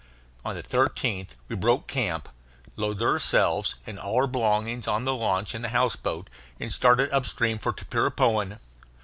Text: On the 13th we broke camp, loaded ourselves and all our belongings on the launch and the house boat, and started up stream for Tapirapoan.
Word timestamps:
On 0.43 0.55
the 0.55 0.63
13th 0.63 1.35
we 1.47 1.55
broke 1.55 1.85
camp, 1.87 2.27
loaded 2.75 3.03
ourselves 3.05 3.75
and 3.85 3.99
all 3.99 4.15
our 4.15 4.25
belongings 4.25 4.87
on 4.87 5.05
the 5.05 5.13
launch 5.13 5.53
and 5.53 5.63
the 5.63 5.69
house 5.69 5.95
boat, 5.95 6.27
and 6.59 6.73
started 6.73 7.11
up 7.11 7.27
stream 7.27 7.59
for 7.59 7.71
Tapirapoan. 7.71 8.57